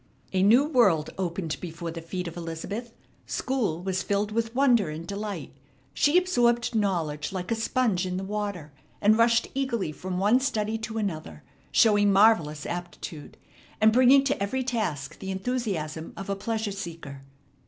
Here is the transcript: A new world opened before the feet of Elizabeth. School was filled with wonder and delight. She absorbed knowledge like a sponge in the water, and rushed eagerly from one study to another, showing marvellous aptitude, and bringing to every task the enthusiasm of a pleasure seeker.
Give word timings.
A 0.33 0.41
new 0.41 0.65
world 0.65 1.11
opened 1.19 1.57
before 1.61 1.91
the 1.91 2.01
feet 2.01 2.27
of 2.27 2.35
Elizabeth. 2.35 2.91
School 3.27 3.83
was 3.83 4.01
filled 4.01 4.31
with 4.31 4.55
wonder 4.55 4.89
and 4.89 5.05
delight. 5.05 5.53
She 5.93 6.17
absorbed 6.17 6.73
knowledge 6.73 7.31
like 7.31 7.51
a 7.51 7.55
sponge 7.55 8.07
in 8.07 8.17
the 8.17 8.23
water, 8.23 8.73
and 8.99 9.15
rushed 9.15 9.49
eagerly 9.53 9.91
from 9.91 10.17
one 10.17 10.39
study 10.39 10.79
to 10.79 10.97
another, 10.97 11.43
showing 11.71 12.11
marvellous 12.11 12.65
aptitude, 12.65 13.37
and 13.79 13.93
bringing 13.93 14.23
to 14.23 14.41
every 14.41 14.63
task 14.63 15.19
the 15.19 15.29
enthusiasm 15.29 16.13
of 16.17 16.31
a 16.31 16.35
pleasure 16.35 16.71
seeker. 16.71 17.21